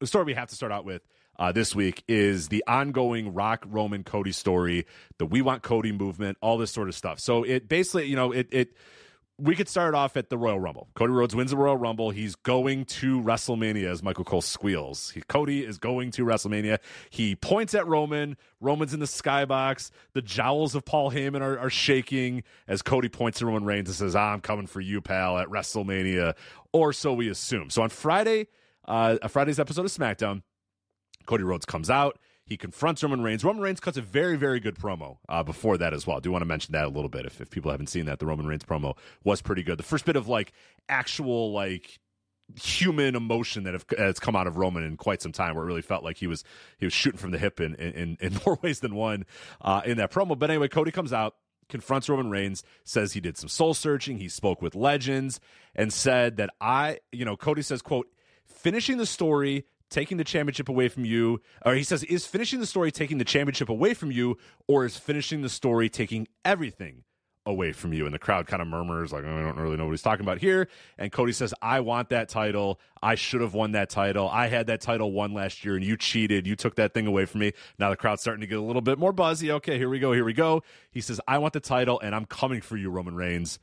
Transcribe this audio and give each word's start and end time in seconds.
the 0.00 0.06
story 0.06 0.24
we 0.24 0.34
have 0.34 0.48
to 0.48 0.54
start 0.54 0.72
out 0.72 0.84
with 0.84 1.02
uh, 1.38 1.52
this 1.52 1.74
week 1.74 2.02
is 2.08 2.48
the 2.48 2.64
ongoing 2.66 3.32
Rock 3.32 3.64
Roman 3.68 4.02
Cody 4.02 4.32
story, 4.32 4.86
the 5.18 5.26
We 5.26 5.42
Want 5.42 5.62
Cody 5.62 5.92
movement, 5.92 6.38
all 6.40 6.58
this 6.58 6.70
sort 6.70 6.88
of 6.88 6.94
stuff. 6.94 7.20
So 7.20 7.44
it 7.44 7.68
basically, 7.68 8.06
you 8.06 8.16
know, 8.16 8.32
it 8.32 8.48
it 8.50 8.76
we 9.38 9.56
could 9.56 9.68
start 9.68 9.94
off 9.94 10.16
at 10.16 10.28
the 10.28 10.36
Royal 10.36 10.60
Rumble. 10.60 10.88
Cody 10.94 11.12
Rhodes 11.12 11.34
wins 11.34 11.50
the 11.50 11.56
Royal 11.56 11.76
Rumble. 11.76 12.10
He's 12.10 12.34
going 12.34 12.84
to 12.86 13.22
WrestleMania, 13.22 13.90
as 13.90 14.02
Michael 14.02 14.24
Cole 14.24 14.42
squeals. 14.42 15.10
He, 15.10 15.22
Cody 15.22 15.64
is 15.64 15.78
going 15.78 16.10
to 16.12 16.24
WrestleMania. 16.24 16.78
He 17.08 17.36
points 17.36 17.74
at 17.74 17.86
Roman. 17.86 18.36
Roman's 18.60 18.92
in 18.92 19.00
the 19.00 19.06
skybox. 19.06 19.90
The 20.12 20.20
jowls 20.20 20.74
of 20.74 20.84
Paul 20.84 21.10
Heyman 21.10 21.40
are, 21.40 21.58
are 21.58 21.70
shaking 21.70 22.42
as 22.68 22.82
Cody 22.82 23.08
points 23.08 23.38
to 23.38 23.46
Roman 23.46 23.64
Reigns 23.64 23.88
and 23.88 23.96
says, 23.96 24.14
I'm 24.14 24.40
coming 24.40 24.66
for 24.66 24.80
you, 24.80 25.00
pal, 25.00 25.38
at 25.38 25.48
WrestleMania. 25.48 26.34
Or 26.72 26.92
so 26.92 27.14
we 27.14 27.30
assume. 27.30 27.70
So 27.70 27.82
on 27.82 27.88
Friday, 27.88 28.48
uh, 28.90 29.18
a 29.22 29.28
Friday's 29.28 29.60
episode 29.60 29.84
of 29.84 29.92
SmackDown, 29.92 30.42
Cody 31.26 31.44
Rhodes 31.44 31.64
comes 31.64 31.88
out. 31.88 32.18
He 32.44 32.56
confronts 32.56 33.02
Roman 33.04 33.22
Reigns. 33.22 33.44
Roman 33.44 33.62
Reigns 33.62 33.78
cuts 33.78 33.96
a 33.96 34.02
very, 34.02 34.36
very 34.36 34.58
good 34.58 34.74
promo 34.74 35.18
uh, 35.28 35.44
before 35.44 35.78
that 35.78 35.94
as 35.94 36.04
well. 36.04 36.16
I 36.16 36.20
do 36.20 36.32
want 36.32 36.42
to 36.42 36.46
mention 36.46 36.72
that 36.72 36.84
a 36.84 36.88
little 36.88 37.08
bit. 37.08 37.24
If, 37.24 37.40
if 37.40 37.50
people 37.50 37.70
haven't 37.70 37.86
seen 37.86 38.06
that, 38.06 38.18
the 38.18 38.26
Roman 38.26 38.46
Reigns 38.46 38.64
promo 38.64 38.96
was 39.22 39.40
pretty 39.40 39.62
good. 39.62 39.78
The 39.78 39.84
first 39.84 40.04
bit 40.04 40.16
of 40.16 40.26
like 40.26 40.52
actual 40.88 41.52
like 41.52 42.00
human 42.60 43.14
emotion 43.14 43.62
that 43.62 43.74
have, 43.74 43.84
has 43.96 44.18
come 44.18 44.34
out 44.34 44.48
of 44.48 44.56
Roman 44.56 44.82
in 44.82 44.96
quite 44.96 45.22
some 45.22 45.30
time, 45.30 45.54
where 45.54 45.62
it 45.62 45.68
really 45.68 45.82
felt 45.82 46.02
like 46.02 46.16
he 46.16 46.26
was 46.26 46.42
he 46.78 46.86
was 46.86 46.92
shooting 46.92 47.18
from 47.18 47.30
the 47.30 47.38
hip 47.38 47.60
in 47.60 47.76
in, 47.76 48.18
in 48.20 48.40
more 48.46 48.58
ways 48.60 48.80
than 48.80 48.96
one 48.96 49.24
uh, 49.60 49.82
in 49.84 49.98
that 49.98 50.10
promo. 50.10 50.36
But 50.36 50.50
anyway, 50.50 50.66
Cody 50.66 50.90
comes 50.90 51.12
out 51.12 51.36
confronts 51.68 52.08
Roman 52.08 52.30
Reigns, 52.30 52.64
says 52.82 53.12
he 53.12 53.20
did 53.20 53.38
some 53.38 53.48
soul 53.48 53.74
searching, 53.74 54.18
he 54.18 54.28
spoke 54.28 54.60
with 54.60 54.74
legends, 54.74 55.38
and 55.76 55.92
said 55.92 56.36
that 56.38 56.50
I, 56.60 56.98
you 57.12 57.24
know, 57.24 57.36
Cody 57.36 57.62
says, 57.62 57.80
quote, 57.80 58.08
finishing 58.50 58.98
the 58.98 59.06
story 59.06 59.64
taking 59.90 60.16
the 60.16 60.24
championship 60.24 60.68
away 60.68 60.88
from 60.88 61.04
you 61.04 61.40
or 61.66 61.74
he 61.74 61.82
says 61.82 62.04
is 62.04 62.26
finishing 62.26 62.60
the 62.60 62.66
story 62.66 62.90
taking 62.90 63.18
the 63.18 63.24
championship 63.24 63.68
away 63.68 63.92
from 63.92 64.10
you 64.10 64.36
or 64.68 64.84
is 64.84 64.96
finishing 64.96 65.42
the 65.42 65.48
story 65.48 65.88
taking 65.88 66.28
everything 66.44 67.02
away 67.46 67.72
from 67.72 67.92
you? 67.92 68.04
And 68.04 68.14
the 68.14 68.18
crowd 68.18 68.46
kind 68.46 68.62
of 68.62 68.68
murmurs 68.68 69.12
like 69.12 69.24
oh, 69.24 69.36
i 69.36 69.42
don't 69.42 69.56
really 69.56 69.76
know 69.76 69.84
what 69.84 69.92
he's 69.92 70.02
talking 70.02 70.24
about 70.24 70.38
here. 70.38 70.68
And 70.98 71.10
cody 71.10 71.32
says 71.32 71.52
i 71.60 71.80
want 71.80 72.10
that 72.10 72.28
title. 72.28 72.80
I 73.02 73.14
should 73.14 73.40
have 73.40 73.54
won 73.54 73.72
that 73.72 73.90
title. 73.90 74.28
I 74.28 74.46
had 74.46 74.66
that 74.68 74.80
title 74.80 75.12
won 75.12 75.34
last 75.34 75.64
year 75.64 75.74
and 75.74 75.84
you 75.84 75.96
cheated. 75.96 76.46
You 76.46 76.56
took 76.56 76.76
that 76.76 76.94
thing 76.94 77.06
away 77.06 77.24
from 77.24 77.40
me. 77.40 77.52
Now 77.78 77.90
the 77.90 77.96
crowd's 77.96 78.22
starting 78.22 78.42
to 78.42 78.46
get 78.46 78.58
a 78.58 78.62
little 78.62 78.82
bit 78.82 78.98
more 78.98 79.12
buzzy. 79.12 79.50
Okay 79.52 79.76
here 79.76 79.88
we 79.88 79.98
go 79.98 80.12
here 80.12 80.24
we 80.24 80.34
go. 80.34 80.62
He 80.90 81.00
says 81.00 81.20
i 81.26 81.38
want 81.38 81.52
the 81.52 81.60
title 81.60 82.00
and 82.00 82.14
i'm 82.14 82.26
coming 82.26 82.60
for 82.60 82.76
you 82.76 82.90
roman 82.90 83.14
reigns 83.14 83.58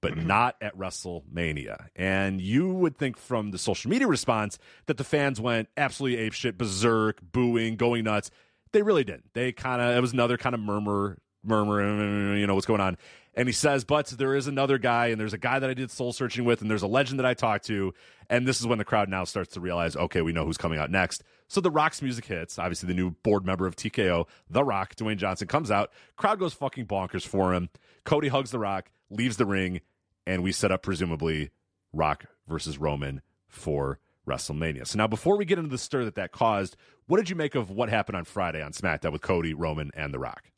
but 0.00 0.12
mm-hmm. 0.12 0.26
not 0.26 0.56
at 0.60 0.76
WrestleMania. 0.76 1.88
And 1.96 2.40
you 2.40 2.72
would 2.72 2.96
think 2.96 3.16
from 3.16 3.50
the 3.50 3.58
social 3.58 3.90
media 3.90 4.06
response 4.06 4.58
that 4.86 4.96
the 4.96 5.04
fans 5.04 5.40
went 5.40 5.68
absolutely 5.76 6.28
apeshit, 6.28 6.56
berserk, 6.56 7.20
booing, 7.32 7.76
going 7.76 8.04
nuts. 8.04 8.30
They 8.72 8.82
really 8.82 9.04
didn't. 9.04 9.32
They 9.34 9.52
kind 9.52 9.80
of, 9.80 9.96
it 9.96 10.00
was 10.00 10.12
another 10.12 10.36
kind 10.36 10.54
of 10.54 10.60
murmur, 10.60 11.18
murmur, 11.42 12.36
you 12.36 12.46
know, 12.46 12.54
what's 12.54 12.66
going 12.66 12.80
on. 12.80 12.96
And 13.34 13.48
he 13.48 13.52
says, 13.52 13.84
but 13.84 14.06
there 14.08 14.34
is 14.34 14.48
another 14.48 14.78
guy, 14.78 15.06
and 15.06 15.20
there's 15.20 15.32
a 15.32 15.38
guy 15.38 15.60
that 15.60 15.70
I 15.70 15.74
did 15.74 15.92
soul 15.92 16.12
searching 16.12 16.44
with, 16.44 16.60
and 16.60 16.68
there's 16.68 16.82
a 16.82 16.88
legend 16.88 17.20
that 17.20 17.26
I 17.26 17.34
talked 17.34 17.66
to. 17.66 17.94
And 18.28 18.48
this 18.48 18.60
is 18.60 18.66
when 18.66 18.78
the 18.78 18.84
crowd 18.84 19.08
now 19.08 19.22
starts 19.22 19.54
to 19.54 19.60
realize, 19.60 19.94
okay, 19.94 20.22
we 20.22 20.32
know 20.32 20.44
who's 20.44 20.56
coming 20.56 20.78
out 20.78 20.90
next. 20.90 21.22
So 21.46 21.60
The 21.60 21.70
Rock's 21.70 22.02
music 22.02 22.24
hits. 22.24 22.58
Obviously, 22.58 22.88
the 22.88 22.94
new 22.94 23.10
board 23.10 23.46
member 23.46 23.66
of 23.66 23.76
TKO, 23.76 24.26
The 24.50 24.64
Rock, 24.64 24.96
Dwayne 24.96 25.18
Johnson, 25.18 25.46
comes 25.46 25.70
out. 25.70 25.92
Crowd 26.16 26.40
goes 26.40 26.52
fucking 26.52 26.86
bonkers 26.86 27.24
for 27.24 27.54
him. 27.54 27.70
Cody 28.04 28.26
hugs 28.26 28.50
The 28.50 28.58
Rock, 28.58 28.90
leaves 29.10 29.36
the 29.36 29.46
ring, 29.46 29.80
and 30.26 30.42
we 30.42 30.52
set 30.52 30.72
up 30.72 30.82
presumably 30.82 31.50
Rock 31.92 32.26
versus 32.46 32.78
Roman 32.78 33.22
for 33.48 33.98
WrestleMania. 34.26 34.86
So 34.86 34.98
now, 34.98 35.06
before 35.06 35.36
we 35.36 35.44
get 35.44 35.58
into 35.58 35.70
the 35.70 35.78
stir 35.78 36.04
that 36.04 36.16
that 36.16 36.32
caused, 36.32 36.76
what 37.06 37.16
did 37.16 37.30
you 37.30 37.36
make 37.36 37.54
of 37.54 37.70
what 37.70 37.88
happened 37.88 38.16
on 38.16 38.24
Friday 38.24 38.62
on 38.62 38.72
SmackDown 38.72 39.12
with 39.12 39.22
Cody, 39.22 39.54
Roman, 39.54 39.90
and 39.94 40.12
The 40.12 40.18
Rock? 40.18 40.50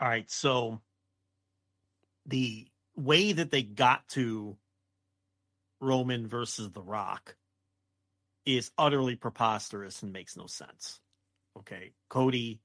All 0.00 0.08
right, 0.08 0.30
so 0.30 0.80
the 2.26 2.66
way 2.96 3.32
that 3.32 3.50
they 3.50 3.62
got 3.62 4.06
to 4.08 4.56
Roman 5.80 6.26
versus 6.26 6.70
The 6.70 6.82
Rock 6.82 7.36
is 8.44 8.70
utterly 8.76 9.16
preposterous 9.16 10.02
and 10.02 10.12
makes 10.12 10.36
no 10.36 10.46
sense. 10.46 11.00
Okay, 11.58 11.92
Cody 12.08 12.60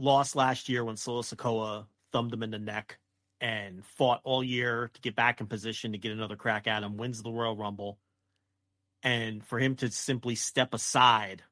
lost 0.00 0.36
last 0.36 0.68
year 0.68 0.84
when 0.84 0.96
Solo 0.96 1.22
Sikoa 1.22 1.86
thumbed 2.12 2.32
him 2.32 2.42
in 2.42 2.50
the 2.50 2.58
neck 2.58 2.98
and 3.40 3.84
fought 3.84 4.20
all 4.24 4.42
year 4.42 4.90
to 4.92 5.00
get 5.00 5.16
back 5.16 5.40
in 5.40 5.46
position 5.46 5.92
to 5.92 5.98
get 5.98 6.12
another 6.12 6.36
crack 6.36 6.66
at 6.66 6.82
him, 6.82 6.96
wins 6.96 7.22
the 7.22 7.30
Royal 7.30 7.56
Rumble. 7.56 7.98
And 9.02 9.44
for 9.44 9.58
him 9.58 9.76
to 9.76 9.90
simply 9.90 10.34
step 10.34 10.74
aside 10.74 11.42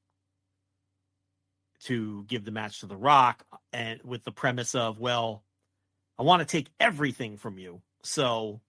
to 1.85 2.25
give 2.25 2.45
the 2.45 2.51
match 2.51 2.81
to 2.81 2.87
The 2.87 2.97
Rock 2.97 3.45
and 3.73 4.01
with 4.05 4.25
the 4.25 4.33
premise 4.33 4.75
of, 4.75 4.99
well, 4.99 5.45
I 6.19 6.25
want 6.25 6.41
to 6.41 6.47
take 6.47 6.69
everything 6.81 7.37
from 7.37 7.59
you. 7.59 7.81
So 8.03 8.61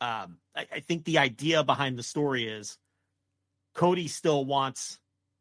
um, 0.00 0.38
I, 0.54 0.66
I 0.74 0.80
think 0.80 1.04
the 1.04 1.18
idea 1.18 1.62
behind 1.62 1.98
the 1.98 2.02
story 2.02 2.48
is 2.48 2.78
Cody 3.74 4.08
still 4.08 4.44
wants 4.44 4.98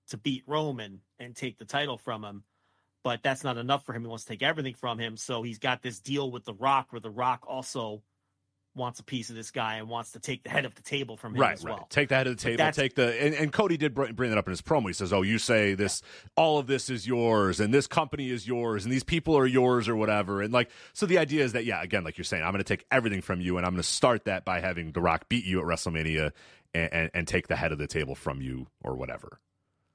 to 0.09 0.17
beat 0.17 0.43
Roman 0.45 1.01
and 1.17 1.35
take 1.35 1.57
the 1.57 1.65
title 1.65 1.97
from 1.97 2.23
him 2.23 2.43
but 3.05 3.21
that's 3.21 3.43
not 3.43 3.57
enough 3.57 3.85
for 3.85 3.93
him. 3.93 4.01
He 4.01 4.07
wants 4.07 4.23
to 4.23 4.31
take 4.31 4.41
everything 4.41 4.73
from 4.73 4.97
him. 4.97 5.15
So 5.15 5.43
he's 5.43 5.59
got 5.59 5.83
this 5.83 5.99
deal 5.99 6.31
with 6.31 6.43
The 6.43 6.55
Rock 6.55 6.87
where 6.89 6.99
The 6.99 7.11
Rock 7.11 7.45
also 7.47 8.01
wants 8.73 8.99
a 8.99 9.03
piece 9.03 9.29
of 9.29 9.35
this 9.35 9.51
guy 9.51 9.75
and 9.75 9.87
wants 9.87 10.13
to 10.13 10.19
take 10.19 10.43
the 10.43 10.49
head 10.49 10.65
of 10.65 10.73
the 10.73 10.81
table 10.81 11.15
from 11.15 11.35
him 11.35 11.41
right, 11.41 11.53
as 11.53 11.63
right. 11.63 11.75
well. 11.75 11.85
Take 11.91 12.09
the 12.09 12.15
head 12.15 12.25
of 12.25 12.35
the 12.35 12.41
table. 12.41 12.71
Take 12.71 12.95
the 12.95 13.23
and, 13.23 13.35
and 13.35 13.53
Cody 13.53 13.77
did 13.77 13.93
bring 13.93 14.31
that 14.31 14.39
up 14.39 14.47
in 14.47 14.51
his 14.51 14.63
promo. 14.63 14.87
He 14.87 14.93
says, 14.93 15.13
"Oh, 15.13 15.21
you 15.21 15.37
say 15.37 15.75
this, 15.75 16.01
all 16.35 16.57
of 16.57 16.65
this 16.65 16.89
is 16.89 17.05
yours, 17.05 17.59
and 17.59 17.71
this 17.71 17.85
company 17.85 18.31
is 18.31 18.47
yours, 18.47 18.85
and 18.85 18.91
these 18.91 19.03
people 19.03 19.37
are 19.37 19.45
yours, 19.45 19.87
or 19.87 19.95
whatever." 19.95 20.41
And 20.41 20.51
like, 20.51 20.71
so 20.93 21.05
the 21.05 21.19
idea 21.19 21.43
is 21.43 21.53
that, 21.53 21.63
yeah, 21.63 21.83
again, 21.83 22.03
like 22.03 22.17
you're 22.17 22.25
saying, 22.25 22.43
I'm 22.43 22.51
going 22.51 22.63
to 22.63 22.63
take 22.63 22.87
everything 22.91 23.21
from 23.21 23.39
you, 23.39 23.57
and 23.57 23.67
I'm 23.67 23.73
going 23.73 23.83
to 23.83 23.87
start 23.87 24.25
that 24.25 24.45
by 24.45 24.61
having 24.61 24.93
The 24.93 25.01
Rock 25.01 25.29
beat 25.29 25.45
you 25.45 25.59
at 25.59 25.65
WrestleMania 25.65 26.31
and, 26.73 26.91
and, 26.91 27.11
and 27.13 27.27
take 27.27 27.47
the 27.49 27.55
head 27.55 27.71
of 27.71 27.77
the 27.77 27.87
table 27.87 28.15
from 28.15 28.41
you, 28.41 28.65
or 28.83 28.95
whatever. 28.95 29.39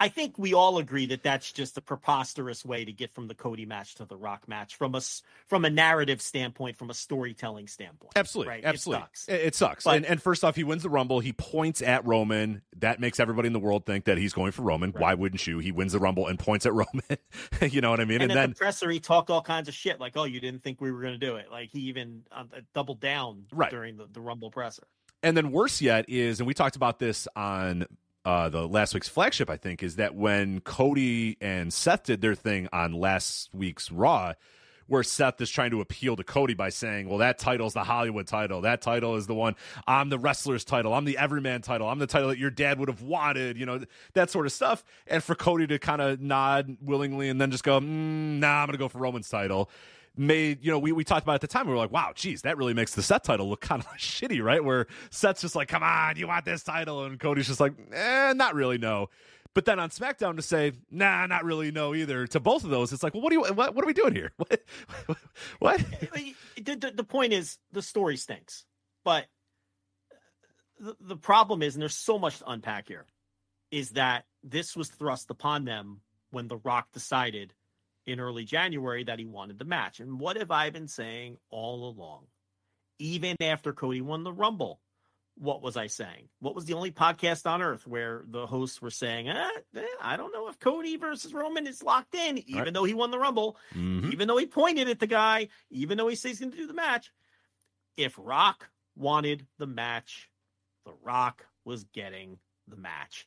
I 0.01 0.09
think 0.09 0.39
we 0.39 0.55
all 0.55 0.79
agree 0.79 1.05
that 1.07 1.23
that's 1.23 1.53
just 1.53 1.77
a 1.77 1.83
preposterous 1.83 2.65
way 2.65 2.87
to 2.87 2.93
get 2.93 3.11
from 3.11 3.29
the 3.29 3.35
Cody 3.35 3.67
match 3.67 3.97
to 3.97 4.07
the 4.07 4.17
Rock 4.17 4.49
match 4.49 4.77
from 4.77 4.95
a 4.95 5.03
from 5.47 5.67
a 5.67 5.71
narrative 5.71 6.23
standpoint, 6.23 6.79
from 6.79 6.89
a 6.89 6.95
storytelling 6.95 7.69
standpoint. 7.69 8.13
Absolutely, 8.17 8.51
right? 8.51 8.65
absolutely, 8.65 9.03
it 9.03 9.05
sucks. 9.05 9.29
It, 9.29 9.41
it 9.43 9.55
sucks. 9.55 9.85
But, 9.85 9.97
and, 9.99 10.07
and, 10.07 10.23
first 10.23 10.43
off, 10.43 10.57
he 10.57 10.65
wins 10.65 10.83
the 10.83 10.89
Rumble. 10.89 11.21
He 11.21 11.35
points 11.35 11.83
at 11.83 12.07
Roman. 12.07 12.63
That 12.79 12.99
makes 12.99 13.21
everybody 13.21 13.49
in 13.49 13.53
the 13.53 13.61
world 13.61 13.85
think 13.85 14.07
that 14.07 14.17
he's 14.17 14.33
going 14.33 14.53
for 14.53 14.63
Roman. 14.63 14.91
Right. 14.91 15.03
Why 15.03 15.15
wouldn't 15.15 15.47
you? 15.47 15.59
He 15.59 15.71
wins 15.71 15.93
the 15.93 15.99
Rumble 15.99 16.29
and 16.29 16.39
points 16.39 16.65
at 16.65 16.73
Roman. 16.73 17.19
you 17.61 17.83
know 17.83 17.91
what 17.91 18.01
I 18.01 18.07
mean? 18.07 18.23
And, 18.23 18.33
and 18.33 18.39
then 18.39 18.51
the 18.51 18.57
presser, 18.57 18.89
he 18.89 19.01
talked 19.01 19.29
all 19.29 19.43
kinds 19.43 19.69
of 19.69 19.75
shit, 19.75 20.01
like, 20.01 20.17
"Oh, 20.17 20.25
you 20.25 20.41
didn't 20.41 20.63
think 20.63 20.81
we 20.81 20.91
were 20.91 21.03
going 21.03 21.21
to 21.21 21.27
do 21.27 21.37
it." 21.37 21.51
Like 21.51 21.69
he 21.71 21.81
even 21.81 22.23
uh, 22.33 22.45
doubled 22.73 23.01
down 23.01 23.45
right. 23.53 23.71
during 23.71 23.99
the, 23.99 24.07
the 24.11 24.23
Rumble 24.23 24.51
presser. 24.51 24.85
And 25.23 25.37
then 25.37 25.53
worse 25.53 25.83
yet 25.83 26.09
is, 26.09 26.41
and 26.41 26.47
we 26.47 26.55
talked 26.55 26.77
about 26.77 26.99
this 26.99 27.29
on 27.37 27.85
uh, 28.25 28.49
the 28.49 28.67
last 28.67 28.95
week's 28.95 29.09
flagship, 29.09 29.49
I 29.49 29.57
think, 29.57 29.83
is 29.83 29.97
that 29.97 30.15
when 30.15 30.61
Cody 30.61 31.37
and 31.41 31.73
Seth 31.73 32.05
did 32.05 32.21
their 32.21 32.35
thing 32.35 32.69
on 32.73 32.93
last 32.93 33.49
week's 33.53 33.91
Raw, 33.91 34.35
where 34.91 35.05
Seth 35.05 35.41
is 35.41 35.49
trying 35.49 35.71
to 35.71 35.81
appeal 35.81 36.17
to 36.17 36.25
Cody 36.25 36.55
by 36.55 36.69
saying, 36.69 37.09
well, 37.09 37.19
that 37.19 37.39
title's 37.39 37.75
the 37.75 37.85
Hollywood 37.85 38.27
title. 38.27 38.63
That 38.63 38.83
title 38.83 39.15
is 39.15 39.29
the 39.29 39.35
one. 39.35 39.55
I'm 39.87 40.09
the 40.09 40.19
wrestler's 40.19 40.65
title. 40.65 40.93
I'm 40.93 41.05
the 41.05 41.17
everyman 41.17 41.63
title. 41.63 41.89
I'm 41.89 42.01
the 42.01 42.09
title 42.09 42.29
that 42.31 42.39
your 42.39 42.51
dad 42.51 42.81
would 42.81 42.89
have 42.89 43.01
wanted, 43.01 43.57
you 43.57 43.67
know, 43.67 43.81
that 44.15 44.31
sort 44.31 44.47
of 44.47 44.53
stuff. 44.53 44.85
And 45.07 45.23
for 45.23 45.37
Cody 45.37 45.69
to 45.69 45.79
kind 45.79 46.03
of 46.03 46.21
nod 46.21 46.77
willingly 46.83 47.29
and 47.29 47.41
then 47.41 47.53
just 47.53 47.63
go, 47.63 47.79
mm, 47.79 48.41
nah, 48.41 48.65
I'm 48.65 48.73
to 48.73 48.79
go 48.79 48.89
for 48.89 48.99
Roman's 48.99 49.29
title 49.29 49.71
made 50.17 50.65
you 50.65 50.71
know 50.71 50.79
we, 50.79 50.93
we 50.93 51.05
talked 51.05 51.25
about 51.25 51.37
at 51.37 51.41
the 51.41 51.47
time 51.47 51.67
we 51.67 51.73
were 51.73 51.79
like 51.79 51.93
wow 51.93 52.13
geez 52.15 52.43
that 52.43 52.57
really 52.57 52.75
makes 52.75 52.95
the 52.95 53.03
Seth 53.03 53.23
title 53.23 53.49
look 53.49 53.61
kind 53.63 53.81
of 53.83 53.89
shitty 53.97 54.43
right 54.43 54.63
where 54.65 54.87
Seth's 55.11 55.41
just 55.41 55.55
like 55.55 55.69
come 55.69 55.83
on 55.83 56.17
you 56.17 56.27
want 56.27 56.45
this 56.45 56.63
title 56.63 57.05
and 57.05 57.19
Cody's 57.19 57.47
just 57.47 57.61
like 57.61 57.73
eh 57.93 58.33
not 58.35 58.55
really 58.55 58.79
no 58.79 59.09
but 59.55 59.65
then 59.65 59.81
on 59.81 59.91
SmackDown 59.91 60.37
to 60.37 60.43
say, 60.43 60.73
nah, 60.91 61.27
not 61.27 61.45
really, 61.45 61.73
no 61.73 61.95
either. 61.95 62.27
To 62.29 62.41
both 62.41 62.63
of 62.63 62.71
those, 62.71 62.93
it's 62.93 63.03
like, 63.03 63.15
well, 63.15 63.23
what 63.23 63.31
do 63.31 63.37
you, 63.37 63.55
what, 63.55 63.75
what 63.75 63.85
are 63.85 63.87
we 63.87 63.93
doing 63.93 64.15
here? 64.15 64.33
What? 64.39 65.19
what? 65.59 65.85
The, 66.57 66.75
the, 66.77 66.93
the, 66.95 67.05
point 67.05 67.33
is, 67.33 67.59
the 67.73 67.83
story 67.83 68.17
stinks, 68.17 68.65
but 69.05 69.27
the, 70.79 70.97
the 71.01 71.17
problem 71.17 71.63
is, 71.63 71.75
and 71.75 71.83
there's 71.83 71.97
so 71.97 72.19
much 72.19 72.39
to 72.39 72.51
unpack 72.51 72.89
here, 72.89 73.07
is 73.71 73.91
that 73.91 74.25
this 74.45 74.77
was 74.77 74.89
thrust 74.89 75.31
upon 75.31 75.65
them 75.65 76.01
when 76.31 76.49
The 76.49 76.59
Rock 76.59 76.89
decided 76.93 77.53
in 78.11 78.21
early 78.21 78.45
January 78.45 79.05
that 79.05 79.19
he 79.19 79.25
wanted 79.25 79.59
the 79.59 79.65
match. 79.65 80.01
And 80.01 80.19
what 80.21 80.37
have 80.37 80.51
I 80.51 80.71
been 80.71 80.89
saying 80.89 81.39
all 81.51 81.89
along? 81.89 82.27
Even 82.99 83.37
after 83.41 83.73
Cody 83.73 84.01
won 84.01 84.25
the 84.25 84.33
Rumble, 84.33 84.81
what 85.37 85.63
was 85.63 85.77
I 85.77 85.87
saying? 85.87 86.29
What 86.41 86.55
was 86.55 86.67
the 86.67 86.75
only 86.75 86.91
podcast 86.91 87.51
on 87.51 87.63
earth 87.63 87.87
where 87.87 88.25
the 88.29 88.47
hosts 88.47 88.83
were 88.83 88.91
saying, 88.91 89.29
eh, 89.29 89.49
eh, 89.77 89.83
I 90.03 90.17
don't 90.17 90.33
know 90.33 90.49
if 90.49 90.59
Cody 90.59 90.97
versus 90.97 91.33
Roman 91.33 91.67
is 91.67 91.83
locked 91.83 92.15
in, 92.15 92.39
even 92.39 92.65
right. 92.65 92.75
though 92.75 92.85
he 92.85 92.93
won 92.93 93.11
the 93.11 93.19
Rumble, 93.19 93.57
mm-hmm. 93.75 94.13
even 94.13 94.29
though 94.29 94.37
he 94.37 94.47
pointed 94.47 94.89
at 94.89 95.01
the 95.01 95.07
guy, 95.07 95.49
even 95.71 95.97
though 95.97 96.09
he 96.09 96.17
says 96.17 96.33
he's 96.33 96.41
going 96.41 96.51
to 96.53 96.59
do 96.59 96.67
the 96.67 96.75
match. 96.75 97.11
If 97.97 98.15
Rock 98.19 98.69
wanted 98.97 99.47
the 99.59 99.67
match, 99.67 100.31
The 100.85 100.93
Rock 101.03 101.47
was 101.65 101.85
getting 101.85 102.39
the 102.69 102.77
match. 102.77 103.27